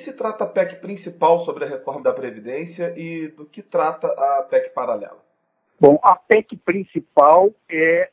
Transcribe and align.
se 0.00 0.16
trata 0.16 0.44
a 0.44 0.46
PEC 0.46 0.80
principal 0.80 1.38
sobre 1.38 1.64
a 1.64 1.68
reforma 1.68 2.02
da 2.02 2.12
Previdência 2.12 2.94
e 2.96 3.28
do 3.28 3.44
que 3.46 3.62
trata 3.62 4.06
a 4.08 4.42
PEC 4.48 4.70
paralela? 4.74 5.18
Bom, 5.78 5.98
a 6.02 6.16
PEC 6.16 6.56
principal 6.58 7.50
é 7.68 8.10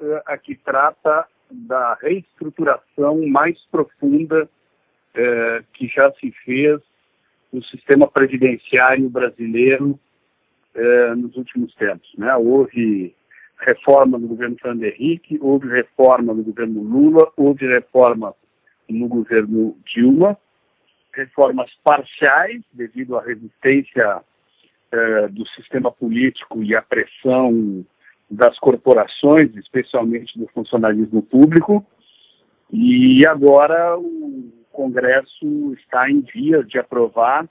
uh, 0.00 0.20
a 0.26 0.38
que 0.38 0.54
trata 0.54 1.26
da 1.50 1.94
reestruturação 2.00 3.26
mais 3.26 3.58
profunda 3.70 4.44
uh, 4.44 5.64
que 5.72 5.88
já 5.88 6.12
se 6.12 6.30
fez 6.44 6.80
no 7.52 7.62
sistema 7.64 8.06
previdenciário 8.06 9.08
brasileiro 9.10 9.98
uh, 10.74 11.14
nos 11.16 11.36
últimos 11.36 11.74
tempos. 11.74 12.08
Né? 12.16 12.34
Houve 12.36 13.14
reforma 13.58 14.18
no 14.18 14.28
governo 14.28 14.56
Fernando 14.60 14.84
Henrique, 14.84 15.38
houve 15.42 15.68
reforma 15.68 16.32
no 16.32 16.42
governo 16.42 16.82
Lula, 16.82 17.30
houve 17.36 17.66
reforma 17.66 18.34
no 18.88 19.08
governo 19.08 19.76
Dilma, 19.84 20.38
reformas 21.12 21.70
parciais 21.82 22.62
devido 22.72 23.16
à 23.16 23.22
resistência 23.22 24.22
eh, 24.92 25.28
do 25.28 25.46
sistema 25.50 25.90
político 25.90 26.62
e 26.62 26.74
à 26.74 26.82
pressão 26.82 27.84
das 28.30 28.58
corporações, 28.58 29.54
especialmente 29.56 30.38
do 30.38 30.46
funcionalismo 30.48 31.22
público. 31.22 31.84
E 32.72 33.26
agora 33.26 33.98
o 33.98 34.50
Congresso 34.70 35.74
está 35.78 36.08
em 36.08 36.20
vias 36.20 36.66
de 36.68 36.78
aprovar 36.78 37.48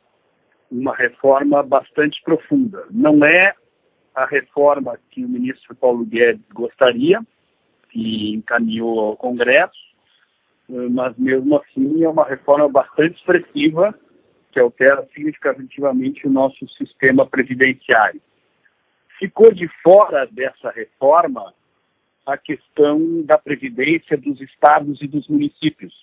uma 0.72 0.96
reforma 0.96 1.62
bastante 1.64 2.22
profunda. 2.24 2.86
Não 2.90 3.24
é 3.26 3.54
a 4.16 4.26
reforma 4.26 4.98
que 5.10 5.24
o 5.24 5.30
ministro 5.30 5.76
Paulo 5.76 6.06
Guedes 6.06 6.46
gostaria, 6.54 7.22
que 7.90 8.34
encaminhou 8.34 9.00
ao 9.00 9.18
Congresso, 9.18 9.89
mas 10.70 11.18
mesmo 11.18 11.58
assim 11.58 12.04
é 12.04 12.10
uma 12.10 12.26
reforma 12.26 12.70
bastante 12.70 13.16
expressiva 13.16 13.94
que 14.52 14.60
altera 14.60 15.08
significativamente 15.14 16.28
o 16.28 16.32
nosso 16.32 16.68
sistema 16.70 17.26
previdenciário. 17.26 18.22
Ficou 19.18 19.52
de 19.52 19.68
fora 19.84 20.28
dessa 20.32 20.70
reforma 20.72 21.54
a 22.26 22.38
questão 22.38 23.24
da 23.24 23.38
previdência 23.38 24.16
dos 24.16 24.40
estados 24.42 25.02
e 25.02 25.08
dos 25.08 25.28
municípios, 25.28 25.94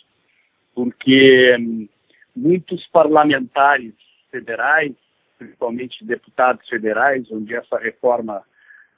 porque 0.75 1.57
hum, 1.59 1.89
muitos 2.35 2.87
parlamentares 2.89 3.95
federais, 4.31 4.93
principalmente 5.39 6.05
deputados 6.05 6.69
federais, 6.69 7.31
onde 7.31 7.55
essa 7.55 7.79
reforma 7.79 8.43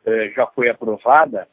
eh, 0.04 0.32
já 0.34 0.46
foi 0.46 0.68
aprovada, 0.68 1.46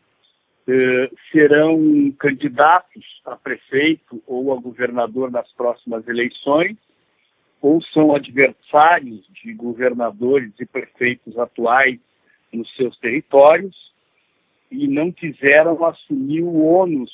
eh, 0.68 1.12
serão 1.32 2.12
candidatos 2.20 3.04
a 3.26 3.36
prefeito 3.36 4.22
ou 4.26 4.54
a 4.54 4.60
governador 4.60 5.32
nas 5.32 5.52
próximas 5.54 6.08
eleições, 6.08 6.78
ou 7.62 7.82
são 7.82 8.16
adversários 8.16 9.26
de 9.44 9.54
governadores 9.54 10.52
e 10.60 10.66
prefeitos 10.66 11.38
atuais 11.38 12.00
nos 12.52 12.74
seus 12.76 12.98
territórios 13.00 13.76
e 14.72 14.88
não 14.88 15.12
quiseram 15.12 15.84
assumir 15.86 16.42
o 16.42 16.64
ônus 16.64 17.12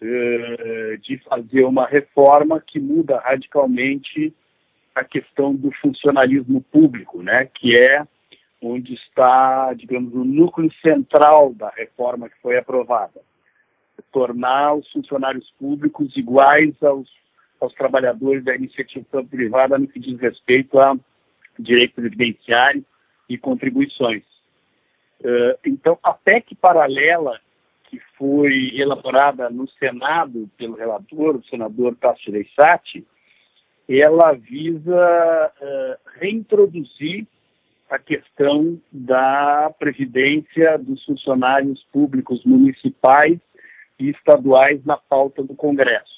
eh, 0.00 0.98
de 1.02 1.18
fazer 1.18 1.64
uma 1.64 1.86
reforma 1.86 2.60
que 2.60 2.78
muda 2.78 3.18
radicalmente 3.18 4.32
a 4.94 5.04
questão 5.04 5.54
do 5.54 5.70
funcionalismo 5.80 6.62
público, 6.72 7.22
né, 7.22 7.46
que 7.54 7.74
é 7.78 8.06
onde 8.72 8.94
está, 8.94 9.72
digamos, 9.74 10.14
o 10.14 10.24
núcleo 10.24 10.72
central 10.82 11.54
da 11.54 11.70
reforma 11.70 12.28
que 12.28 12.40
foi 12.40 12.58
aprovada. 12.58 13.20
Tornar 14.12 14.74
os 14.74 14.90
funcionários 14.92 15.50
públicos 15.58 16.16
iguais 16.16 16.74
aos, 16.82 17.08
aos 17.60 17.72
trabalhadores 17.74 18.44
da 18.44 18.54
iniciativa 18.54 19.24
privada 19.24 19.78
no 19.78 19.88
que 19.88 20.00
diz 20.00 20.18
respeito 20.18 20.78
a 20.78 20.96
direito 21.58 21.94
previdenciário 21.94 22.84
e 23.28 23.38
contribuições. 23.38 24.22
Uh, 25.20 25.58
então, 25.64 25.98
a 26.02 26.12
PEC 26.12 26.54
paralela 26.54 27.40
que 27.84 28.00
foi 28.18 28.72
elaborada 28.74 29.48
no 29.48 29.68
Senado 29.70 30.50
pelo 30.58 30.74
relator, 30.74 31.36
o 31.36 31.44
senador 31.44 31.96
Tasso 31.96 32.30
Reissati, 32.30 33.06
ela 33.88 34.32
visa 34.32 35.52
uh, 35.60 36.10
reintroduzir 36.18 37.26
a 37.88 37.98
questão 37.98 38.80
da 38.90 39.72
previdência 39.78 40.76
dos 40.78 41.04
funcionários 41.04 41.82
públicos 41.92 42.44
municipais 42.44 43.38
e 43.98 44.10
estaduais 44.10 44.84
na 44.84 44.96
pauta 44.96 45.42
do 45.42 45.54
Congresso. 45.54 46.16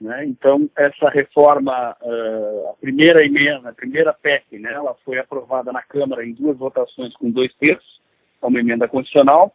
Né? 0.00 0.24
Então, 0.26 0.68
essa 0.76 1.08
reforma, 1.10 1.96
uh, 2.00 2.70
a 2.70 2.74
primeira 2.80 3.24
emenda, 3.24 3.70
a 3.70 3.74
primeira 3.74 4.12
PEC, 4.12 4.58
né, 4.58 4.72
ela 4.72 4.94
foi 5.04 5.18
aprovada 5.18 5.72
na 5.72 5.82
Câmara 5.82 6.24
em 6.24 6.32
duas 6.32 6.56
votações 6.56 7.14
com 7.14 7.30
dois 7.30 7.54
terços, 7.54 8.00
uma 8.40 8.58
emenda 8.58 8.88
constitucional, 8.88 9.54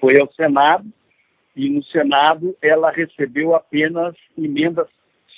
foi 0.00 0.20
ao 0.20 0.32
Senado, 0.32 0.84
e 1.54 1.68
no 1.68 1.84
Senado 1.84 2.56
ela 2.60 2.90
recebeu 2.90 3.54
apenas 3.54 4.16
emendas 4.36 4.88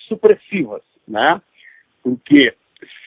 supressivas, 0.08 0.82
né? 1.06 1.40
porque 2.02 2.54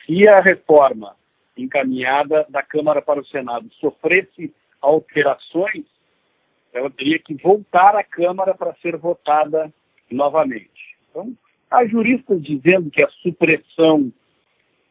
se 0.05 0.27
a 0.27 0.41
reforma 0.41 1.15
encaminhada 1.57 2.45
da 2.49 2.61
Câmara 2.61 3.01
para 3.01 3.19
o 3.19 3.25
Senado 3.25 3.71
sofresse 3.75 4.53
alterações, 4.81 5.85
ela 6.73 6.89
teria 6.89 7.19
que 7.19 7.33
voltar 7.35 7.95
à 7.95 8.03
Câmara 8.03 8.53
para 8.53 8.75
ser 8.75 8.97
votada 8.97 9.73
novamente. 10.11 10.95
Então, 11.09 11.33
há 11.71 11.85
juristas 11.85 12.41
dizendo 12.43 12.91
que 12.91 13.01
a 13.01 13.09
supressão 13.21 14.11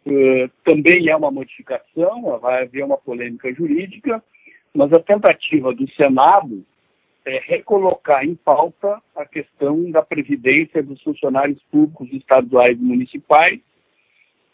uh, 0.06 0.50
também 0.64 1.08
é 1.08 1.16
uma 1.16 1.30
modificação, 1.30 2.38
vai 2.40 2.62
haver 2.62 2.84
uma 2.84 2.96
polêmica 2.96 3.52
jurídica, 3.52 4.22
mas 4.74 4.92
a 4.92 5.00
tentativa 5.00 5.74
do 5.74 5.88
Senado 5.92 6.64
é 7.24 7.38
recolocar 7.38 8.24
em 8.24 8.34
pauta 8.34 9.00
a 9.16 9.24
questão 9.24 9.90
da 9.90 10.02
previdência 10.02 10.82
dos 10.82 11.00
funcionários 11.02 11.62
públicos 11.70 12.12
estaduais 12.12 12.78
e 12.78 12.82
municipais 12.82 13.60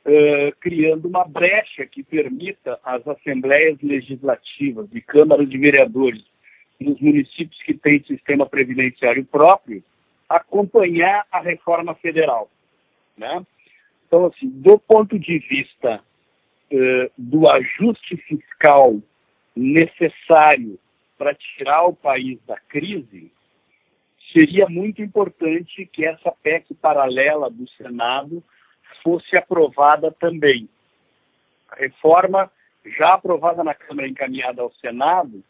eh, 0.05 0.53
criando 0.61 1.07
uma 1.07 1.25
brecha 1.25 1.85
que 1.87 2.03
permita 2.03 2.79
às 2.83 3.07
assembleias 3.07 3.79
legislativas 3.83 4.89
e 4.93 5.01
câmaras 5.01 5.49
de 5.49 5.59
vereadores 5.59 6.25
nos 6.81 6.99
municípios 7.01 7.61
que 7.63 7.75
têm 7.75 8.03
sistema 8.05 8.47
previdenciário 8.47 9.25
próprio 9.25 9.83
acompanhar 10.29 11.27
a 11.31 11.41
reforma 11.41 11.95
federal. 11.97 12.49
Né? 13.17 13.45
Então, 14.07 14.27
assim, 14.27 14.49
do 14.49 14.79
ponto 14.79 15.19
de 15.19 15.39
vista 15.39 16.03
uh, 16.73 17.13
do 17.19 17.51
ajuste 17.51 18.17
fiscal 18.17 19.01
necessário 19.55 20.79
para 21.19 21.35
tirar 21.35 21.85
o 21.85 21.95
país 21.95 22.39
da 22.47 22.57
crise, 22.57 23.31
seria 24.33 24.67
muito 24.69 25.03
importante 25.03 25.85
que 25.93 26.07
essa 26.07 26.33
PEC 26.43 26.73
paralela 26.75 27.51
do 27.51 27.69
Senado 27.71 28.43
fosse 29.03 29.37
aprovada 29.37 30.11
também. 30.13 30.69
A 31.71 31.77
reforma, 31.77 32.51
já 32.99 33.15
aprovada 33.15 33.63
na 33.63 33.75
Câmara 33.75 34.09
encaminhada 34.09 34.63
ao 34.63 34.73
Senado, 34.75 35.43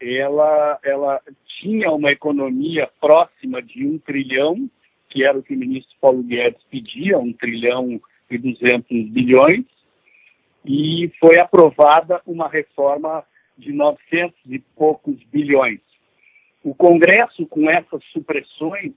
ela, 0.00 0.78
ela 0.82 1.20
tinha 1.60 1.90
uma 1.90 2.12
economia 2.12 2.88
próxima 3.00 3.60
de 3.60 3.86
um 3.86 3.98
trilhão, 3.98 4.70
que 5.08 5.24
era 5.24 5.38
o 5.38 5.42
que 5.42 5.54
o 5.54 5.58
ministro 5.58 5.94
Paulo 6.00 6.22
Guedes 6.22 6.62
pedia, 6.70 7.18
um 7.18 7.32
trilhão 7.32 8.00
e 8.30 8.38
duzentos 8.38 9.08
bilhões, 9.08 9.64
e 10.64 11.10
foi 11.18 11.38
aprovada 11.40 12.20
uma 12.26 12.48
reforma 12.48 13.24
de 13.56 13.72
900 13.72 14.38
e 14.46 14.58
poucos 14.76 15.16
bilhões. 15.24 15.80
O 16.62 16.74
Congresso, 16.74 17.46
com 17.46 17.68
essas 17.70 18.04
supressões, 18.12 18.92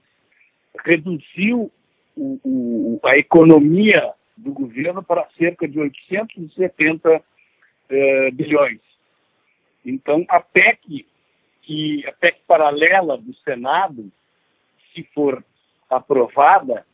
reduziu 0.84 1.70
o, 2.16 2.40
o, 2.44 3.00
a 3.04 3.16
economia 3.16 4.12
do 4.36 4.52
governo 4.52 5.02
para 5.02 5.28
cerca 5.38 5.68
de 5.68 5.78
870 5.78 7.22
eh, 7.90 8.30
bilhões. 8.32 8.80
Então, 9.84 10.24
a 10.28 10.40
PEC, 10.40 11.06
que, 11.62 12.06
a 12.06 12.12
PEC 12.12 12.40
paralela 12.46 13.16
do 13.18 13.34
Senado, 13.36 14.10
se 14.92 15.02
for 15.14 15.44
aprovada, 15.90 16.86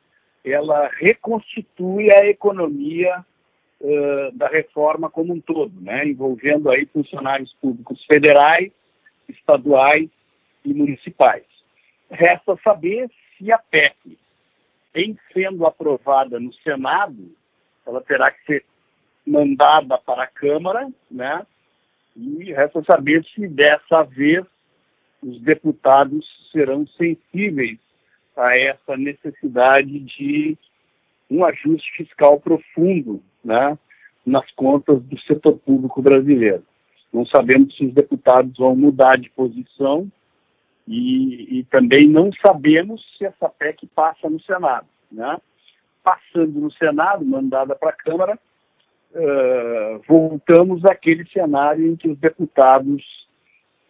ela 0.44 0.88
reconstitui 0.98 2.08
a 2.14 2.26
economia 2.26 3.24
uh, 3.80 4.32
da 4.36 4.48
reforma 4.48 5.10
como 5.10 5.34
um 5.34 5.40
todo, 5.40 5.80
né? 5.80 6.06
envolvendo 6.06 6.70
aí 6.70 6.86
funcionários 6.86 7.52
públicos 7.60 8.02
federais, 8.06 8.72
estaduais 9.28 10.08
e 10.64 10.72
municipais. 10.72 11.44
Resta 12.10 12.58
saber 12.64 13.10
se 13.36 13.52
a 13.52 13.58
PEC 13.58 14.18
em 14.94 15.16
sendo 15.32 15.66
aprovada 15.66 16.40
no 16.40 16.52
Senado, 16.54 17.30
ela 17.86 18.00
terá 18.00 18.30
que 18.30 18.44
ser 18.44 18.64
mandada 19.26 19.98
para 19.98 20.24
a 20.24 20.26
Câmara, 20.26 20.88
né? 21.10 21.46
E 22.16 22.52
resta 22.52 22.82
saber 22.84 23.24
se 23.34 23.46
dessa 23.46 24.02
vez 24.02 24.44
os 25.22 25.40
deputados 25.40 26.26
serão 26.50 26.86
sensíveis 26.86 27.78
a 28.36 28.56
essa 28.56 28.96
necessidade 28.96 30.00
de 30.00 30.56
um 31.30 31.44
ajuste 31.44 31.90
fiscal 31.96 32.40
profundo 32.40 33.22
né, 33.44 33.76
nas 34.24 34.50
contas 34.52 35.02
do 35.02 35.18
setor 35.20 35.58
público 35.58 36.00
brasileiro. 36.00 36.64
Não 37.12 37.26
sabemos 37.26 37.76
se 37.76 37.84
os 37.84 37.92
deputados 37.92 38.56
vão 38.56 38.76
mudar 38.76 39.16
de 39.16 39.30
posição 39.30 40.10
e, 40.88 41.58
e 41.58 41.64
também 41.64 42.08
não 42.08 42.30
sabemos 42.44 43.04
se 43.16 43.26
essa 43.26 43.48
PEC 43.48 43.86
passa 43.88 44.28
no 44.30 44.40
Senado. 44.40 44.86
Né? 45.12 45.38
Passando 46.02 46.58
no 46.58 46.72
Senado, 46.72 47.24
mandada 47.24 47.74
para 47.74 47.90
a 47.90 47.96
Câmara, 47.96 48.38
uh, 49.12 50.02
voltamos 50.08 50.82
àquele 50.86 51.28
cenário 51.28 51.86
em 51.86 51.94
que 51.94 52.08
os 52.08 52.18
deputados 52.18 53.04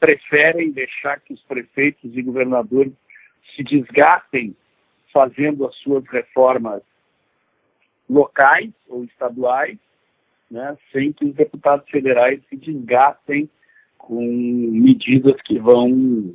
preferem 0.00 0.72
deixar 0.72 1.20
que 1.20 1.32
os 1.32 1.42
prefeitos 1.42 2.16
e 2.16 2.22
governadores 2.22 2.92
se 3.54 3.62
desgastem 3.62 4.56
fazendo 5.12 5.66
as 5.66 5.74
suas 5.76 6.04
reformas 6.08 6.82
locais 8.08 8.70
ou 8.88 9.04
estaduais, 9.04 9.78
né, 10.50 10.76
sem 10.92 11.12
que 11.12 11.24
os 11.24 11.34
deputados 11.34 11.88
federais 11.90 12.40
se 12.48 12.56
desgastem 12.56 13.48
com 13.98 14.24
medidas 14.24 15.40
que 15.42 15.58
vão, 15.58 16.34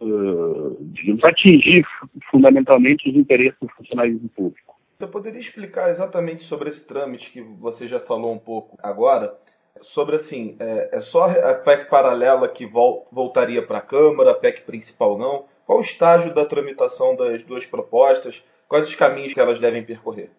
uh, 0.00 0.76
digamos, 0.80 1.22
atingir 1.24 1.84
fundamentalmente 2.30 3.08
os 3.08 3.16
interesses 3.16 3.58
do 3.60 3.68
funcionalismo 3.68 4.28
público. 4.30 4.78
Você 4.98 5.06
poderia 5.06 5.40
explicar 5.40 5.90
exatamente 5.90 6.42
sobre 6.42 6.68
esse 6.68 6.86
trâmite 6.86 7.30
que 7.30 7.40
você 7.40 7.88
já 7.88 7.98
falou 7.98 8.34
um 8.34 8.38
pouco 8.38 8.76
agora? 8.82 9.34
Sobre 9.80 10.16
assim, 10.16 10.56
é, 10.60 10.98
é 10.98 11.00
só 11.00 11.24
a 11.24 11.54
PEC 11.54 11.88
paralela 11.88 12.46
que 12.48 12.66
vol 12.66 13.08
voltaria 13.10 13.62
para 13.64 13.78
a 13.78 13.82
Câmara, 13.82 14.32
a 14.32 14.34
PEC 14.34 14.62
principal 14.62 15.16
não? 15.16 15.46
Qual 15.64 15.78
o 15.78 15.82
estágio 15.82 16.34
da 16.34 16.44
tramitação 16.44 17.16
das 17.16 17.42
duas 17.44 17.64
propostas? 17.64 18.44
Quais 18.68 18.88
os 18.88 18.94
caminhos 18.94 19.32
que 19.32 19.40
elas 19.40 19.58
devem 19.58 19.82
percorrer? 19.82 20.30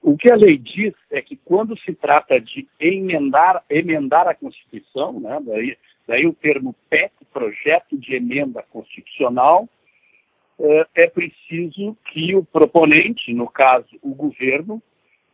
O 0.00 0.16
que 0.16 0.30
a 0.30 0.36
lei 0.36 0.58
diz 0.58 0.92
é 1.10 1.22
que 1.22 1.34
quando 1.34 1.78
se 1.80 1.94
trata 1.94 2.38
de 2.38 2.68
emendar, 2.78 3.64
emendar 3.70 4.28
a 4.28 4.34
Constituição, 4.34 5.18
né, 5.18 5.40
daí, 5.42 5.76
daí 6.06 6.26
o 6.26 6.34
termo 6.34 6.74
PEC, 6.88 7.12
Projeto 7.32 7.96
de 7.98 8.14
Emenda 8.14 8.62
Constitucional, 8.70 9.68
é, 10.58 10.86
é 10.94 11.06
preciso 11.08 11.96
que 12.12 12.34
o 12.34 12.44
proponente, 12.44 13.32
no 13.32 13.48
caso 13.48 13.88
o 14.02 14.14
governo, 14.14 14.82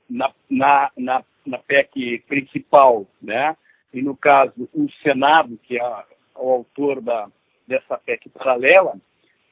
na, 0.09 0.33
na, 0.49 0.91
na, 0.97 1.25
na 1.47 1.59
PEC 1.59 2.25
principal, 2.27 3.07
né, 3.21 3.57
e 3.93 4.03
no 4.03 4.17
caso 4.17 4.69
o 4.73 4.89
Senado, 5.03 5.59
que 5.63 5.79
é 5.79 6.05
o 6.37 6.51
autor 6.51 7.01
da, 7.01 7.29
dessa 7.67 7.99
PEC 7.99 8.29
paralela, 8.31 8.95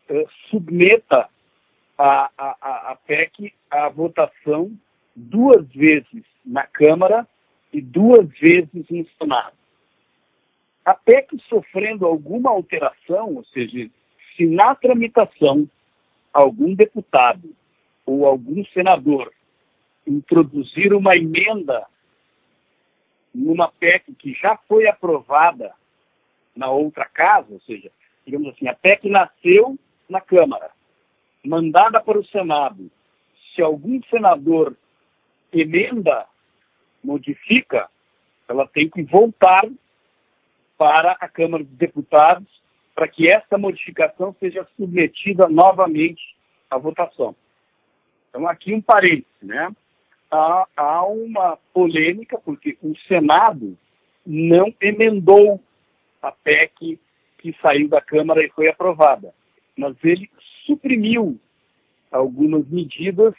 é, 0.09 0.25
submeta 0.51 1.29
a, 1.99 2.31
a, 2.39 2.93
a 2.93 2.97
PEC 3.07 3.53
à 3.71 3.89
votação 3.89 4.71
duas 5.15 5.67
vezes 5.73 6.25
na 6.45 6.65
Câmara 6.65 7.27
e 7.73 7.81
duas 7.81 8.27
vezes 8.39 8.89
no 8.89 9.07
Senado. 9.19 9.58
A 10.89 10.95
PEC 10.95 11.39
sofrendo 11.51 12.07
alguma 12.07 12.49
alteração, 12.49 13.35
ou 13.35 13.45
seja, 13.45 13.91
se 14.35 14.47
na 14.47 14.75
tramitação 14.75 15.69
algum 16.33 16.75
deputado 16.75 17.55
ou 18.07 18.25
algum 18.25 18.65
senador 18.73 19.31
introduzir 20.07 20.95
uma 20.95 21.15
emenda 21.15 21.87
numa 23.35 23.71
PEC 23.71 24.15
que 24.15 24.33
já 24.33 24.57
foi 24.67 24.89
aprovada 24.89 25.75
na 26.57 26.71
outra 26.71 27.05
casa, 27.05 27.53
ou 27.53 27.61
seja, 27.61 27.93
digamos 28.25 28.49
assim, 28.55 28.67
a 28.67 28.75
PEC 28.75 29.11
nasceu 29.11 29.79
na 30.09 30.23
Câmara, 30.23 30.71
mandada 31.45 32.01
para 32.01 32.19
o 32.19 32.25
Senado. 32.25 32.91
Se 33.55 33.61
algum 33.61 34.03
senador 34.05 34.75
emenda, 35.53 36.25
modifica, 37.05 37.91
ela 38.49 38.67
tem 38.67 38.89
que 38.89 39.03
voltar 39.03 39.69
para 40.79 41.13
a 41.21 41.29
Câmara 41.29 41.65
dos 41.65 41.77
Deputados 41.77 42.49
para 42.95 43.07
que 43.07 43.29
essa 43.31 43.59
modificação 43.59 44.35
seja 44.41 44.67
submetida 44.77 45.49
novamente 45.49 46.23
à 46.71 46.79
votação. 46.79 47.35
Então, 48.29 48.49
aqui 48.49 48.75
um 48.75 48.81
parênteses, 48.81 49.27
né? 49.41 49.71
Há, 50.31 50.67
há 50.77 51.07
uma 51.07 51.57
polêmica, 51.73 52.39
porque 52.39 52.77
o 52.83 52.97
Senado 53.07 53.79
não 54.27 54.75
emendou 54.81 55.61
a 56.21 56.33
PEC 56.33 56.99
que 57.39 57.57
saiu 57.63 57.89
da 57.89 58.01
Câmara 58.01 58.45
e 58.45 58.51
foi 58.51 58.69
aprovada, 58.69 59.33
mas 59.77 59.97
ele 60.03 60.29
suprimiu 60.67 61.39
algumas 62.11 62.67
medidas 62.69 63.33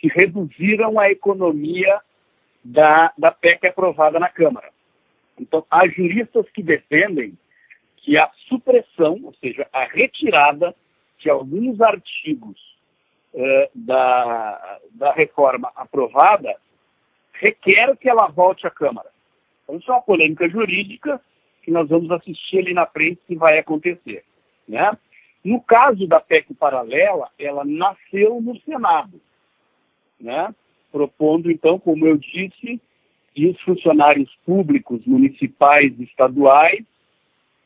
que 0.00 0.08
reduziram 0.08 0.98
a 0.98 1.10
economia 1.10 2.00
da, 2.64 3.12
da 3.16 3.30
PEC 3.30 3.68
aprovada 3.68 4.18
na 4.18 4.28
Câmara. 4.28 4.68
Então, 5.38 5.64
há 5.70 5.86
juristas 5.88 6.48
que 6.50 6.62
defendem 6.62 7.36
que 7.96 8.16
a 8.16 8.30
supressão, 8.48 9.20
ou 9.24 9.34
seja, 9.34 9.68
a 9.72 9.84
retirada 9.84 10.74
de 11.18 11.28
alguns 11.28 11.80
artigos 11.80 12.58
eh, 13.34 13.70
da, 13.74 14.78
da 14.92 15.12
reforma 15.12 15.70
aprovada 15.74 16.56
requer 17.32 17.96
que 17.96 18.08
ela 18.08 18.28
volte 18.28 18.66
à 18.66 18.70
Câmara. 18.70 19.10
Então, 19.64 19.76
isso 19.76 19.90
é 19.90 19.94
uma 19.94 20.02
polêmica 20.02 20.48
jurídica 20.48 21.20
que 21.62 21.70
nós 21.70 21.88
vamos 21.88 22.10
assistir 22.10 22.58
ali 22.58 22.72
na 22.72 22.86
frente 22.86 23.20
se 23.26 23.34
vai 23.34 23.58
acontecer. 23.58 24.24
Né? 24.68 24.96
No 25.44 25.60
caso 25.60 26.06
da 26.06 26.20
PEC 26.20 26.54
paralela, 26.54 27.28
ela 27.38 27.64
nasceu 27.64 28.40
no 28.40 28.58
Senado 28.60 29.20
né? 30.20 30.54
propondo, 30.90 31.50
então, 31.50 31.78
como 31.78 32.06
eu 32.06 32.16
disse, 32.16 32.80
que 33.36 33.46
os 33.48 33.60
funcionários 33.60 34.34
públicos, 34.46 35.04
municipais 35.04 35.92
e 35.98 36.04
estaduais, 36.04 36.82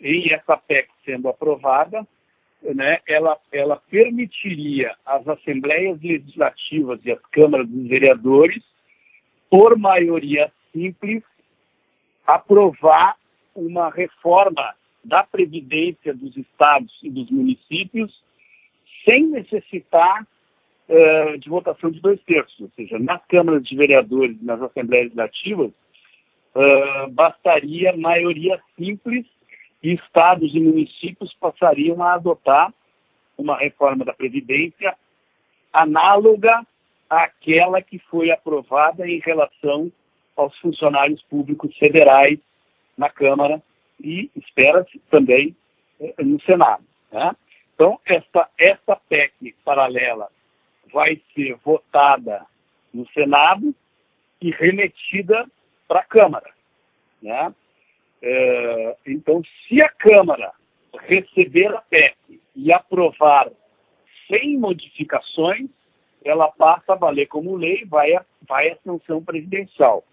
em 0.01 0.33
essa 0.33 0.57
PEC 0.57 0.89
sendo 1.05 1.29
aprovada, 1.29 2.05
né, 2.61 2.99
ela, 3.07 3.39
ela 3.53 3.77
permitiria 3.89 4.97
às 5.07 5.27
assembleias 5.29 6.03
legislativas 6.03 6.99
e 7.05 7.13
às 7.13 7.21
câmaras 7.31 7.69
dos 7.69 7.87
vereadores, 7.87 8.65
por 9.49 9.79
maioria 9.79 10.51
simples, 10.73 11.23
aprovar 12.27 13.17
uma 13.55 13.91
reforma 13.91 14.75
da 15.05 15.23
Previdência 15.23 16.13
dos 16.13 16.37
estados 16.37 16.93
e 17.01 17.09
dos 17.09 17.31
municípios, 17.31 18.13
sem 19.09 19.29
necessitar 19.29 20.27
uh, 20.91 21.39
de 21.39 21.49
votação 21.49 21.91
de 21.91 22.01
dois 22.01 22.21
terços, 22.25 22.61
ou 22.61 22.71
seja, 22.75 22.99
nas 22.99 23.25
câmaras 23.27 23.63
de 23.63 23.77
vereadores 23.77 24.37
e 24.41 24.45
nas 24.45 24.61
assembleias 24.61 25.07
legislativas, 25.07 25.71
uh, 26.55 27.11
bastaria 27.11 27.97
maioria 27.97 28.61
simples 28.77 29.25
e 29.83 29.95
estados 29.95 30.55
e 30.55 30.61
municípios 30.61 31.33
passariam 31.35 32.03
a 32.03 32.15
adotar 32.15 32.75
uma 33.39 33.57
reforma 33.57 34.05
da 34.05 34.13
Previdência 34.13 34.95
análoga 35.73 36.67
àquela 37.09 37.81
que 37.81 37.99
foi 37.99 38.31
aprovada 38.31 39.09
em 39.09 39.21
relação 39.21 39.91
aos 40.37 40.57
funcionários 40.59 41.23
públicos 41.23 41.75
federais 41.79 42.39
na 42.97 43.09
Câmara 43.09 43.63
e 44.03 44.31
espera-se 44.37 44.99
também 45.11 45.57
eh, 46.01 46.15
no 46.23 46.41
Senado. 46.43 46.85
Né? 47.11 47.35
Então, 47.75 47.99
esta, 48.05 48.49
esta 48.59 48.97
PEC 49.09 49.55
paralela 49.65 50.29
vai 50.93 51.21
ser 51.35 51.57
votada 51.65 52.47
no 52.93 53.07
Senado 53.11 53.75
e 54.41 54.51
remetida 54.51 55.47
para 55.87 56.01
a 56.01 56.05
Câmara. 56.05 56.51
Né? 57.23 57.55
É, 58.23 58.97
então, 59.07 59.43
se 59.67 59.83
a 59.83 59.89
Câmara 59.89 60.53
receber 61.07 61.75
a 61.75 61.81
PEC 61.83 62.41
e 62.55 62.73
aprovar 62.73 63.51
sem 64.29 64.59
modificações, 64.59 65.69
ela 66.25 66.51
passa 66.53 66.93
a 66.93 66.97
valer 66.97 67.27
como 67.27 67.57
lei, 67.57 67.85
vai 67.85 68.15
a, 68.15 68.25
vai 68.47 68.71
à 68.71 68.77
sanção 68.85 69.25
presidencial. 69.25 70.05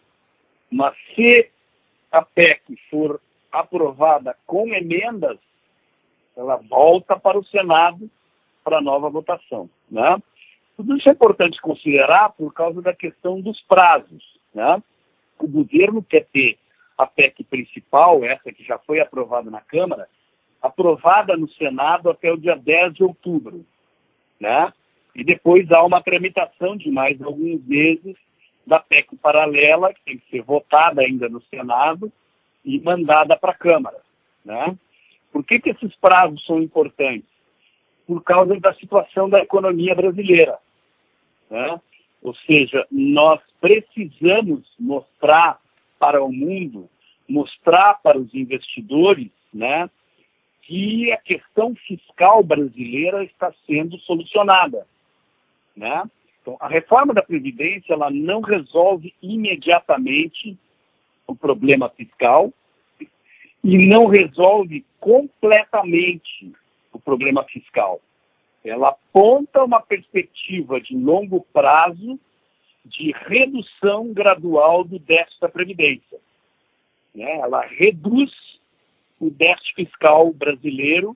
Mas 0.72 0.96
se 1.14 1.50
a 2.12 2.22
PEC 2.22 2.62
for 2.90 3.22
aprovada 3.52 4.36
com 4.46 4.74
emendas, 4.74 5.38
ela 6.36 6.58
volta 6.58 7.18
para 7.20 7.38
o 7.38 7.46
Senado 7.46 8.10
para 8.64 8.82
nova 8.82 9.10
votação. 9.10 9.70
Né? 9.90 10.22
Tudo 10.78 10.96
isso 10.96 11.10
é 11.10 11.12
importante 11.12 11.60
considerar 11.60 12.30
por 12.30 12.54
causa 12.54 12.84
da 12.84 12.94
questão 12.94 13.42
dos 13.42 13.60
prazos. 13.62 14.24
Né? 14.54 14.82
O 15.40 15.48
governo 15.48 16.04
quer 16.04 16.28
ter 16.28 16.60
a 16.96 17.08
PEC 17.08 17.44
principal, 17.44 18.24
essa 18.24 18.52
que 18.52 18.64
já 18.64 18.78
foi 18.78 19.00
aprovada 19.00 19.50
na 19.50 19.60
Câmara, 19.60 20.08
aprovada 20.62 21.36
no 21.36 21.50
Senado 21.50 22.12
até 22.12 22.32
o 22.32 22.38
dia 22.38 22.56
10 22.56 22.94
de 22.94 23.04
outubro. 23.04 23.66
Né? 24.40 24.72
E 25.16 25.24
depois 25.24 25.72
há 25.72 25.84
uma 25.84 26.02
tramitação 26.02 26.78
de 26.78 26.92
mais 26.92 27.20
alguns 27.24 27.66
meses 27.66 28.16
da 28.66 28.80
PEC 28.80 29.16
paralela, 29.16 29.92
que 29.96 30.02
tem 30.04 30.18
que 30.20 30.30
ser 30.30 30.44
votada 30.44 31.02
ainda 31.02 31.28
no 31.28 31.42
Senado 31.44 32.12
e 32.64 32.80
mandada 32.80 33.36
para 33.36 33.52
a 33.52 33.58
Câmara. 33.58 33.98
Né? 34.46 34.78
Por 35.32 35.44
que, 35.44 35.60
que 35.60 35.72
esses 35.72 35.96
prazos 35.96 36.46
são 36.46 36.62
importantes? 36.62 37.30
Por 38.06 38.24
causa 38.24 38.60
da 38.60 38.74
situação 38.76 39.28
da 39.28 39.40
economia 39.40 39.96
brasileira. 39.96 40.60
Né? 41.50 41.80
Ou 42.22 42.36
seja, 42.36 42.86
nós 42.92 43.42
precisamos 43.62 44.68
mostrar 44.80 45.60
para 46.00 46.24
o 46.24 46.32
mundo, 46.32 46.90
mostrar 47.28 47.96
para 48.02 48.18
os 48.18 48.34
investidores, 48.34 49.30
né, 49.54 49.90
que 50.64 51.12
a 51.12 51.18
questão 51.18 51.74
fiscal 51.76 52.44
brasileira 52.44 53.24
está 53.24 53.54
sendo 53.66 53.98
solucionada, 54.00 54.86
né? 55.76 56.04
Então, 56.42 56.58
a 56.60 56.68
reforma 56.68 57.14
da 57.14 57.22
previdência 57.22 57.94
ela 57.94 58.10
não 58.10 58.42
resolve 58.42 59.14
imediatamente 59.22 60.58
o 61.26 61.36
problema 61.36 61.90
fiscal 61.90 62.54
e 63.64 63.78
não 63.78 64.08
resolve 64.08 64.86
completamente 65.00 66.54
o 66.92 67.00
problema 67.00 67.44
fiscal. 67.46 68.02
Ela 68.70 68.90
aponta 68.90 69.64
uma 69.64 69.82
perspectiva 69.82 70.80
de 70.80 70.96
longo 70.96 71.46
prazo 71.54 72.20
de 72.86 73.12
redução 73.26 74.14
gradual 74.14 74.84
do 74.84 75.00
déficit 75.00 75.42
da 75.42 75.50
Previdência. 75.50 76.20
Né? 77.14 77.40
Ela 77.40 77.62
reduz 77.62 78.32
o 79.20 79.30
déficit 79.30 79.76
fiscal 79.76 80.32
brasileiro 80.32 81.16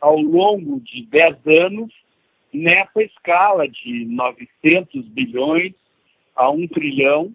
ao 0.00 0.18
longo 0.18 0.80
de 0.80 1.04
10 1.06 1.46
anos 1.46 1.92
nessa 2.52 3.02
escala 3.02 3.68
de 3.68 4.04
900 4.06 5.06
bilhões 5.08 5.74
a 6.36 6.50
1 6.50 6.68
trilhão 6.68 7.34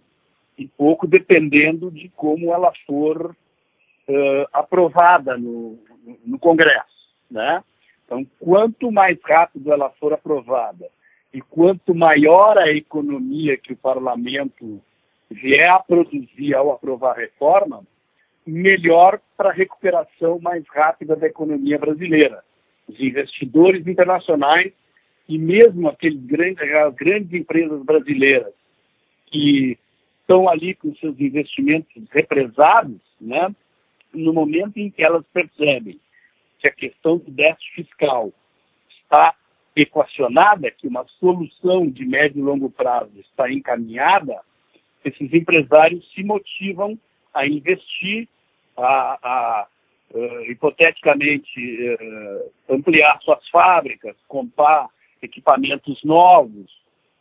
e 0.57 0.67
pouco, 0.67 1.07
dependendo 1.07 1.89
de 1.89 2.09
como 2.09 2.53
ela 2.53 2.71
for 2.85 3.31
uh, 3.31 4.47
aprovada 4.51 5.37
no, 5.37 5.79
no 6.25 6.37
Congresso. 6.37 7.13
Né? 7.29 7.63
Então, 8.09 8.25
quanto 8.39 8.91
mais 8.91 9.19
rápido 9.23 9.71
ela 9.71 9.91
for 9.99 10.11
aprovada 10.11 10.89
e 11.31 11.39
quanto 11.41 11.93
maior 11.93 12.57
a 12.57 12.71
economia 12.71 13.55
que 13.55 13.73
o 13.73 13.77
parlamento 13.77 14.81
vier 15.29 15.69
a 15.69 15.77
produzir 15.77 16.55
ao 16.55 16.71
aprovar 16.71 17.11
a 17.11 17.19
reforma, 17.19 17.83
melhor 18.47 19.21
para 19.37 19.49
a 19.49 19.53
recuperação 19.53 20.39
mais 20.39 20.67
rápida 20.69 21.15
da 21.15 21.27
economia 21.27 21.77
brasileira. 21.77 22.43
Os 22.87 22.99
investidores 22.99 23.85
internacionais 23.85 24.73
e 25.27 25.37
mesmo 25.37 25.87
aqueles 25.87 26.25
grandes, 26.25 26.63
as 26.63 26.95
grandes 26.95 27.31
empresas 27.31 27.83
brasileiras 27.83 28.53
que 29.27 29.77
estão 30.21 30.49
ali 30.49 30.73
com 30.73 30.95
seus 30.95 31.19
investimentos 31.19 32.09
represados, 32.09 32.99
né, 33.21 33.53
no 34.11 34.33
momento 34.33 34.77
em 34.77 34.89
que 34.89 35.03
elas 35.03 35.23
percebem 35.31 35.99
que 36.59 36.69
a 36.69 36.73
questão 36.73 37.17
do 37.17 37.31
déficit 37.31 37.73
fiscal 37.73 38.31
está 39.01 39.33
equacionada, 39.75 40.69
que 40.71 40.87
uma 40.87 41.05
solução 41.19 41.87
de 41.89 42.05
médio 42.05 42.39
e 42.39 42.43
longo 42.43 42.69
prazo 42.69 43.11
está 43.19 43.51
encaminhada, 43.51 44.39
esses 45.03 45.33
empresários 45.33 46.05
se 46.13 46.23
motivam 46.23 46.97
a 47.33 47.47
investir, 47.47 48.27
a, 48.75 49.19
a 49.21 49.67
uh, 50.13 50.51
hipoteticamente 50.51 51.93
uh, 51.93 52.73
ampliar 52.73 53.19
suas 53.21 53.47
fábricas, 53.49 54.15
comprar 54.27 54.87
equipamentos 55.21 56.03
novos 56.03 56.69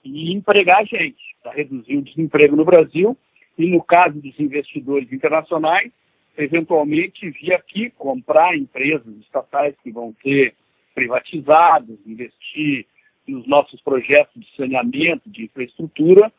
e 0.04 0.32
empregar 0.32 0.84
gente, 0.86 1.22
para 1.42 1.52
reduzir 1.52 1.96
o 1.96 2.02
desemprego 2.02 2.56
no 2.56 2.64
Brasil 2.64 3.16
e, 3.56 3.66
no 3.66 3.82
caso 3.82 4.20
dos 4.20 4.38
investidores 4.38 5.12
internacionais, 5.12 5.92
eventualmente 6.38 7.28
vir 7.30 7.52
aqui 7.52 7.90
comprar 7.90 8.56
empresas 8.56 9.14
estatais 9.18 9.74
que 9.82 9.90
vão 9.90 10.14
ser 10.22 10.54
privatizadas, 10.94 11.98
investir 12.06 12.86
nos 13.26 13.46
nossos 13.46 13.80
projetos 13.82 14.40
de 14.40 14.56
saneamento, 14.56 15.28
de 15.28 15.44
infraestrutura, 15.44 16.32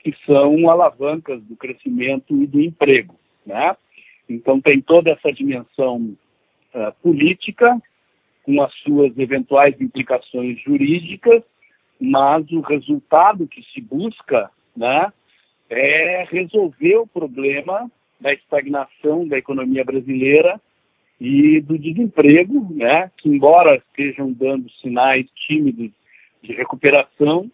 que 0.00 0.14
são 0.26 0.68
alavancas 0.68 1.42
do 1.42 1.56
crescimento 1.56 2.34
e 2.42 2.46
do 2.46 2.60
emprego. 2.60 3.18
Né? 3.46 3.76
Então, 4.28 4.60
tem 4.60 4.80
toda 4.80 5.10
essa 5.10 5.30
dimensão 5.30 6.16
uh, 6.74 6.92
política, 7.02 7.80
com 8.42 8.60
as 8.62 8.74
suas 8.80 9.16
eventuais 9.16 9.78
implicações 9.80 10.60
jurídicas, 10.60 11.42
mas 11.98 12.50
o 12.50 12.60
resultado 12.60 13.46
que 13.46 13.62
se 13.72 13.80
busca 13.80 14.50
né, 14.76 15.10
é 15.70 16.26
resolver 16.30 16.96
o 16.96 17.06
problema 17.06 17.90
da 18.24 18.32
estagnação 18.32 19.28
da 19.28 19.36
economia 19.36 19.84
brasileira 19.84 20.58
e 21.20 21.60
do 21.60 21.78
desemprego, 21.78 22.74
né, 22.74 23.10
que 23.18 23.28
embora 23.28 23.76
estejam 23.76 24.32
dando 24.32 24.70
sinais 24.80 25.26
tímidos 25.46 25.90
de 26.42 26.54
recuperação, 26.54 27.50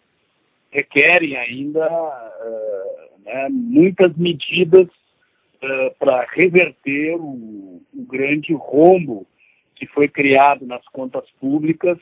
requerem 0.71 1.35
ainda 1.35 1.85
uh, 1.85 3.25
né, 3.25 3.49
muitas 3.51 4.15
medidas 4.15 4.87
uh, 4.87 5.93
para 5.99 6.25
reverter 6.31 7.15
o, 7.15 7.81
o, 7.93 8.05
grande 8.07 8.53
rombo 8.53 9.27
que 9.75 9.85
foi 9.87 10.07
criado 10.07 10.65
nas 10.65 10.85
contas 10.87 11.29
públicas 11.31 11.97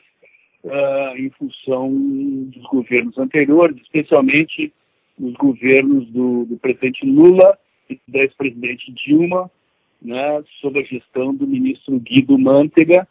uh, 0.62 1.16
em 1.16 1.28
função 1.30 1.90
dos 1.92 2.62
governos 2.66 3.18
anteriores, 3.18 3.76
especialmente 3.82 4.72
os 5.18 5.34
governos 5.34 6.06
do, 6.10 6.44
do 6.44 6.56
presidente 6.56 7.04
Lula 7.04 7.58
da 8.08 8.20
ex-presidente 8.20 8.92
Dilma, 8.92 9.50
né, 10.00 10.42
sob 10.60 10.80
a 10.80 10.82
gestão 10.82 11.34
do 11.34 11.46
ministro 11.46 11.98
Guido 11.98 12.38
Mantega, 12.38 13.06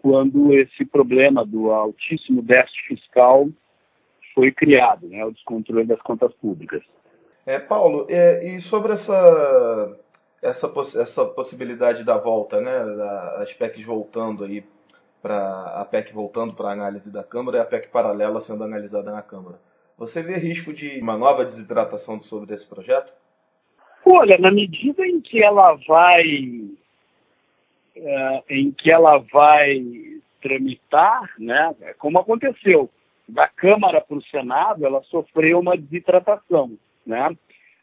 quando 0.00 0.52
esse 0.54 0.84
problema 0.84 1.44
do 1.44 1.72
altíssimo 1.72 2.42
déficit 2.42 2.88
fiscal 2.88 3.48
foi 4.34 4.52
criado, 4.52 5.08
né, 5.08 5.24
o 5.24 5.32
descontrole 5.32 5.86
das 5.86 6.00
contas 6.02 6.32
públicas. 6.34 6.82
É, 7.44 7.58
Paulo, 7.58 8.06
é, 8.08 8.54
e 8.54 8.60
sobre 8.60 8.92
essa, 8.92 9.98
essa, 10.42 10.72
essa 10.96 11.24
possibilidade 11.24 12.04
da 12.04 12.18
volta, 12.18 12.60
né, 12.60 12.72
as 13.36 13.52
PECs 13.52 13.84
voltando 13.84 14.44
aí 14.44 14.64
para 15.22 15.80
a 15.80 15.84
PEC 15.84 16.12
voltando 16.12 16.54
para 16.54 16.68
a 16.68 16.72
análise 16.72 17.10
da 17.10 17.24
Câmara 17.24 17.58
e 17.58 17.60
a 17.60 17.64
PEC 17.64 17.88
paralela 17.88 18.40
sendo 18.40 18.62
analisada 18.62 19.10
na 19.10 19.22
Câmara. 19.22 19.58
Você 19.98 20.22
vê 20.22 20.36
risco 20.36 20.72
de 20.72 21.00
uma 21.00 21.16
nova 21.16 21.44
desidratação 21.44 22.20
sobre 22.20 22.54
esse 22.54 22.66
projeto? 22.66 23.12
Olha, 24.08 24.38
na 24.38 24.52
medida 24.52 25.04
em 25.04 25.20
que 25.20 25.42
ela 25.42 25.74
vai 25.84 26.24
uh, 27.96 28.44
em 28.48 28.70
que 28.70 28.88
ela 28.88 29.18
vai 29.18 29.82
tramitar, 30.40 31.34
né, 31.40 31.74
como 31.98 32.20
aconteceu 32.20 32.88
da 33.28 33.48
Câmara 33.48 34.00
para 34.00 34.16
o 34.16 34.22
Senado, 34.26 34.86
ela 34.86 35.02
sofreu 35.02 35.58
uma 35.58 35.76
desidratação, 35.76 36.78
né? 37.04 37.36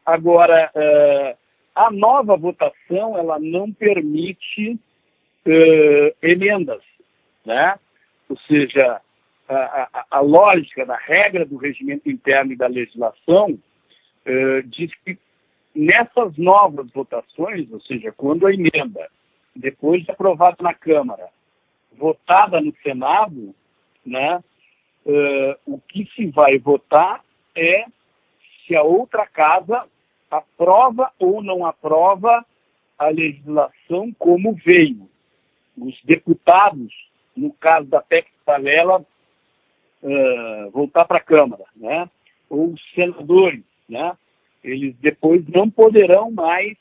Agora, 0.06 0.72
uh, 0.74 1.38
a 1.76 1.92
nova 1.92 2.38
votação 2.38 3.18
ela 3.18 3.38
não 3.38 3.74
permite 3.74 4.80
uh, 5.46 6.16
emendas, 6.22 6.82
né? 7.46 7.78
Ou 8.30 8.38
seja, 8.48 9.02
a, 9.50 9.56
a, 9.56 10.06
a, 10.10 10.20
lógica 10.22 10.86
da 10.86 10.96
regra 10.96 11.46
do 11.46 11.58
regimento 11.58 12.10
interno 12.10 12.54
e 12.54 12.56
da 12.56 12.68
legislação 12.68 13.52
uh, 13.52 14.64
diz 14.68 14.90
que 15.04 15.18
nessas 15.76 16.38
novas 16.38 16.90
votações, 16.92 17.72
ou 17.72 17.82
seja, 17.82 18.12
quando 18.12 18.46
a 18.46 18.54
emenda, 18.54 19.10
depois 19.56 20.04
de 20.04 20.12
aprovada 20.12 20.58
na 20.62 20.74
Câmara, 20.74 21.30
votada 21.98 22.60
no 22.62 22.74
Senado, 22.84 23.54
né, 24.06 24.44
uh, 25.06 25.56
o 25.66 25.80
que 25.80 26.06
se 26.16 26.28
vai 26.28 26.58
votar 26.60 27.24
é 27.56 27.86
se 28.66 28.76
a 28.76 28.84
outra 28.84 29.26
casa 29.26 29.86
aprova 30.30 31.12
ou 31.20 31.44
não 31.44 31.66
aprova 31.66 32.46
a 32.98 33.08
legislação 33.10 34.12
como 34.18 34.54
veio. 34.54 35.10
Os 35.78 36.00
deputados, 36.04 36.94
no 37.36 37.52
caso 37.54 37.88
da 37.88 38.02
PEC 38.02 38.30
paralela, 38.46 39.06
uh, 40.02 40.72
voltar 40.72 41.06
para 41.06 41.18
a 41.18 41.24
Câmara, 41.24 41.66
né? 41.76 42.10
ou 42.50 42.74
os 42.74 42.82
senadores, 42.94 43.64
né? 43.90 44.16
Eles 44.64 44.96
depois 45.02 45.46
não 45.48 45.70
poderão 45.70 46.32
mais 46.32 46.78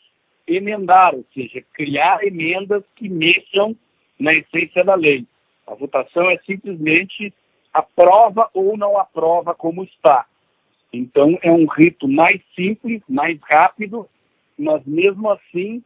emendar, 0.47 1.15
ou 1.15 1.25
seja, 1.35 1.63
criar 1.73 2.25
emendas 2.25 2.83
que 2.97 3.09
mexam 3.09 3.77
na 4.19 4.35
essência 4.35 4.85
da 4.85 4.95
lei. 4.95 5.27
A 5.67 5.75
votação 5.75 6.31
é 6.31 6.39
simplesmente 6.39 7.33
aprova 7.73 8.49
ou 8.53 8.77
não 8.77 8.99
aprova 8.99 9.55
como 9.55 9.83
está. 9.85 10.27
Então, 10.93 11.39
é 11.43 11.51
um 11.51 11.67
rito 11.67 12.07
mais 12.07 12.41
simples, 12.55 13.03
mais 13.09 13.39
rápido, 13.43 14.07
mas 14.59 14.85
mesmo 14.85 15.31
assim, 15.31 15.83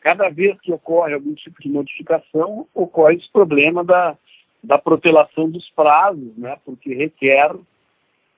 cada 0.00 0.28
vez 0.28 0.58
que 0.60 0.72
ocorre 0.72 1.14
algum 1.14 1.34
tipo 1.34 1.60
de 1.60 1.68
modificação, 1.68 2.66
ocorre 2.72 3.16
esse 3.16 3.30
problema 3.32 3.82
da, 3.82 4.16
da 4.62 4.78
protelação 4.78 5.50
dos 5.50 5.68
prazos, 5.70 6.36
né, 6.36 6.56
porque 6.64 6.94
requer 6.94 7.50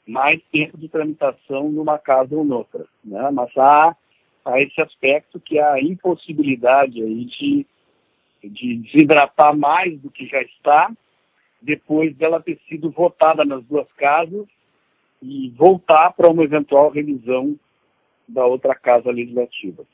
mais 0.09 0.41
tempo 0.51 0.79
de 0.79 0.89
tramitação 0.89 1.69
numa 1.69 1.99
casa 1.99 2.35
ou 2.35 2.43
noutra. 2.43 2.87
Né? 3.05 3.31
Mas 3.31 3.55
há, 3.59 3.95
há 4.43 4.61
esse 4.61 4.81
aspecto 4.81 5.39
que 5.39 5.59
é 5.59 5.63
a 5.63 5.81
impossibilidade 5.81 7.03
aí 7.03 7.27
de, 7.27 7.67
de 8.43 8.77
desidratar 8.79 9.55
mais 9.55 10.01
do 10.01 10.11
que 10.11 10.27
já 10.27 10.41
está, 10.41 10.91
depois 11.61 12.17
dela 12.17 12.41
ter 12.41 12.59
sido 12.69 12.91
votada 12.91 13.45
nas 13.45 13.63
duas 13.65 13.87
casas 13.99 14.47
e 15.21 15.51
voltar 15.51 16.13
para 16.15 16.31
uma 16.31 16.45
eventual 16.45 16.91
revisão 16.91 17.55
da 18.27 18.47
outra 18.47 18.75
casa 18.75 19.11
legislativa. 19.11 19.85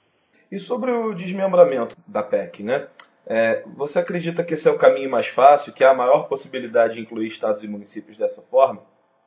E 0.50 0.58
sobre 0.60 0.92
o 0.92 1.12
desmembramento 1.12 1.96
da 2.06 2.22
PEC, 2.22 2.62
né? 2.62 2.86
É, 3.26 3.64
você 3.74 3.98
acredita 3.98 4.44
que 4.44 4.54
esse 4.54 4.68
é 4.68 4.70
o 4.70 4.78
caminho 4.78 5.10
mais 5.10 5.26
fácil, 5.26 5.72
que 5.72 5.82
há 5.82 5.90
a 5.90 5.94
maior 5.94 6.28
possibilidade 6.28 6.94
de 6.94 7.00
incluir 7.00 7.26
estados 7.26 7.64
e 7.64 7.68
municípios 7.68 8.18
dessa 8.18 8.42
forma? 8.42 8.82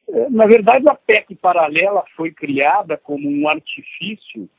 É, 0.09 0.29
na 0.29 0.45
verdade, 0.45 0.85
a 0.89 0.95
PEC 0.95 1.35
paralela 1.35 2.03
foi 2.15 2.31
criada 2.31 2.97
como 2.97 3.29
um 3.29 3.47
artifício 3.47 4.49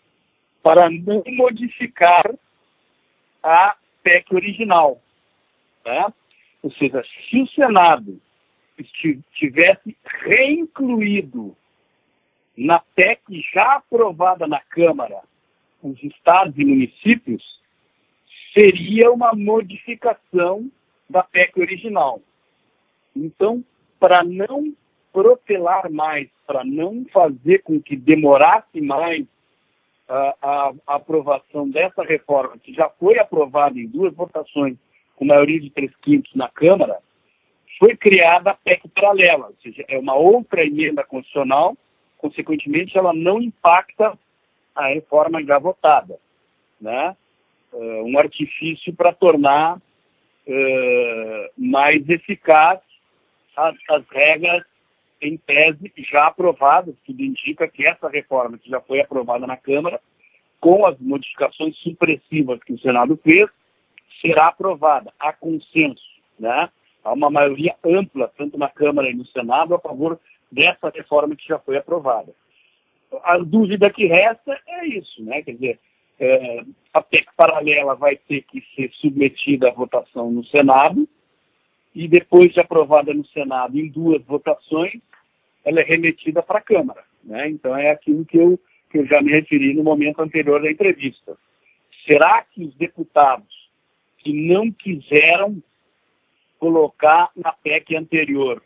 para 0.62 0.90
não 0.90 1.22
modificar 1.26 2.30
a 3.42 3.76
PEC 4.02 4.34
original. 4.34 5.00
Né? 5.84 6.06
Ou 6.62 6.70
seja, 6.72 7.02
se 7.02 7.40
o 7.40 7.46
Senado 7.48 8.20
tivesse 9.32 9.96
reincluído 10.04 11.56
na 12.56 12.80
PEC 12.94 13.20
já 13.52 13.76
aprovada 13.76 14.46
na 14.46 14.60
Câmara 14.60 15.22
os 15.82 16.02
estados 16.02 16.58
e 16.58 16.64
municípios, 16.64 17.42
seria 18.52 19.10
uma 19.12 19.32
modificação 19.32 20.70
da 21.08 21.22
PEC 21.22 21.60
original. 21.60 22.20
Então, 23.14 23.64
para 23.98 24.24
não 24.24 24.74
protelar 25.12 25.90
mais, 25.90 26.28
para 26.46 26.64
não 26.64 27.04
fazer 27.12 27.62
com 27.62 27.80
que 27.80 27.96
demorasse 27.96 28.80
mais 28.80 29.26
a, 30.08 30.34
a, 30.40 30.72
a, 30.86 30.94
aprovação 30.96 31.68
dessa 31.68 32.02
reforma, 32.02 32.58
que 32.58 32.72
já 32.72 32.88
foi 32.88 33.18
aprovada 33.18 33.78
em 33.78 33.86
duas 33.86 34.14
votações, 34.14 34.76
com 35.16 35.24
maioria 35.24 35.60
de 35.60 35.70
três 35.70 35.94
quintos 35.96 36.34
na 36.34 36.48
Câmara, 36.48 36.98
foi 37.78 37.96
criada 37.96 38.50
a 38.50 38.54
PEC 38.54 38.88
paralela, 38.88 39.46
ou 39.48 39.56
seja, 39.62 39.84
é 39.88 39.98
uma 39.98 40.14
outra 40.14 40.64
emenda 40.64 41.04
constitucional, 41.04 41.76
consequentemente, 42.16 42.96
ela 42.96 43.12
não 43.12 43.40
impacta 43.40 44.18
a 44.74 44.86
reforma 44.88 45.42
já 45.44 45.58
votada. 45.58 46.18
Né? 46.80 47.16
Uh, 47.72 48.04
um 48.04 48.18
artifício 48.18 48.94
para 48.94 49.12
tornar 49.12 49.76
uh, 49.76 51.50
mais 51.56 52.08
eficaz 52.08 52.80
as, 53.56 53.76
as 53.90 54.08
regras 54.08 54.64
em 55.20 55.36
tese 55.36 55.92
já 56.10 56.26
aprovadas, 56.26 56.94
que 57.04 57.12
indica 57.12 57.68
que 57.68 57.86
essa 57.86 58.08
reforma 58.08 58.58
que 58.58 58.70
já 58.70 58.80
foi 58.80 59.00
aprovada 59.00 59.46
na 59.46 59.56
Câmara, 59.56 60.00
com 60.60 60.86
as 60.86 60.98
modificações 60.98 61.76
supressivas 61.78 62.62
que 62.62 62.72
o 62.72 62.78
Senado 62.78 63.18
fez, 63.22 63.48
será 64.20 64.48
aprovada 64.48 65.12
a 65.18 65.32
consenso, 65.32 66.02
né? 66.38 66.68
Há 67.04 67.12
uma 67.12 67.30
maioria 67.30 67.74
ampla, 67.84 68.30
tanto 68.36 68.58
na 68.58 68.68
Câmara 68.68 69.08
e 69.08 69.14
no 69.14 69.24
Senado, 69.26 69.74
a 69.74 69.78
favor 69.78 70.18
dessa 70.50 70.90
reforma 70.90 71.36
que 71.36 71.46
já 71.46 71.58
foi 71.58 71.76
aprovada. 71.76 72.32
A 73.22 73.38
dúvida 73.38 73.90
que 73.90 74.06
resta 74.06 74.58
é 74.66 74.86
isso, 74.86 75.22
né? 75.24 75.42
Quer 75.42 75.52
dizer, 75.52 75.80
é, 76.18 76.64
a 76.92 77.00
PEC 77.00 77.28
paralela 77.36 77.94
vai 77.94 78.16
ter 78.16 78.42
que 78.42 78.62
ser 78.74 78.90
submetida 78.94 79.68
à 79.68 79.72
votação 79.72 80.30
no 80.30 80.44
Senado, 80.46 81.08
e 81.94 82.06
depois 82.06 82.52
de 82.52 82.60
aprovada 82.60 83.12
no 83.14 83.26
Senado 83.26 83.78
em 83.78 83.88
duas 83.88 84.22
votações, 84.24 85.00
ela 85.64 85.80
é 85.80 85.84
remetida 85.84 86.42
para 86.42 86.58
a 86.58 86.62
Câmara. 86.62 87.04
Né? 87.22 87.48
Então 87.48 87.76
é 87.76 87.90
aquilo 87.90 88.24
que 88.24 88.38
eu, 88.38 88.58
que 88.90 88.98
eu 88.98 89.06
já 89.06 89.20
me 89.20 89.30
referi 89.30 89.74
no 89.74 89.82
momento 89.82 90.20
anterior 90.20 90.62
da 90.62 90.70
entrevista. 90.70 91.36
Será 92.06 92.42
que 92.42 92.64
os 92.64 92.74
deputados 92.74 93.68
que 94.18 94.32
não 94.32 94.70
quiseram 94.70 95.62
colocar 96.58 97.30
na 97.36 97.52
PEC 97.52 97.96
anterior 97.96 98.62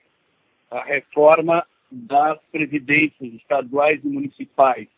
a 0.70 0.82
reforma 0.82 1.66
das 1.90 2.40
previdências 2.50 3.34
estaduais 3.34 4.02
e 4.02 4.08
municipais 4.08 4.88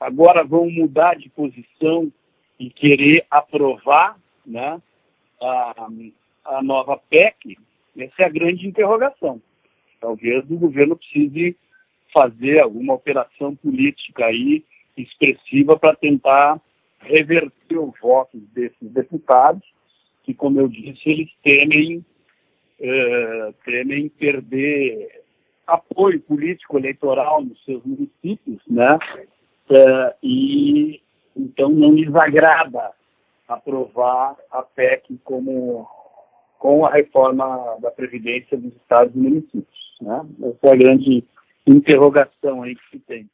agora 0.00 0.42
vão 0.42 0.70
mudar 0.70 1.14
de 1.16 1.28
posição 1.28 2.10
e 2.58 2.70
querer 2.70 3.24
aprovar 3.30 4.18
né, 4.44 4.80
a, 5.40 5.88
a 6.44 6.62
nova 6.62 7.00
PEC? 7.10 7.58
Essa 7.96 8.22
é 8.22 8.24
a 8.24 8.30
grande 8.30 8.66
interrogação. 8.66 9.40
Talvez 10.02 10.44
o 10.50 10.56
governo 10.56 10.96
precise 10.96 11.56
fazer 12.12 12.58
alguma 12.58 12.94
operação 12.94 13.54
política 13.54 14.26
aí 14.26 14.64
expressiva 14.96 15.78
para 15.78 15.94
tentar 15.94 16.60
reverter 16.98 17.78
os 17.78 17.92
votos 18.00 18.40
desses 18.52 18.90
deputados, 18.90 19.62
que, 20.24 20.34
como 20.34 20.60
eu 20.60 20.66
disse, 20.66 21.08
eles 21.08 21.30
temem, 21.42 22.04
eh, 22.80 23.54
temem 23.64 24.08
perder 24.08 25.22
apoio 25.68 26.20
político 26.20 26.78
eleitoral 26.78 27.44
nos 27.44 27.64
seus 27.64 27.84
municípios, 27.84 28.60
né? 28.68 28.98
Eh, 29.70 30.16
e 30.20 31.02
então 31.36 31.70
não 31.70 31.94
lhes 31.94 32.12
agrada 32.14 32.90
aprovar 33.46 34.36
a 34.50 34.62
PEC 34.62 35.16
como 35.22 35.88
com 36.58 36.84
a 36.84 36.92
reforma 36.92 37.76
da 37.80 37.90
Previdência 37.90 38.56
dos 38.56 38.74
Estados 38.74 39.14
e 39.14 39.18
municípios. 39.18 39.91
Né? 40.02 40.20
Essa 40.42 40.66
é 40.66 40.72
a 40.72 40.76
grande 40.76 41.24
interrogação 41.66 42.62
aí 42.62 42.74
que 42.74 42.90
se 42.90 42.98
tem. 43.00 43.30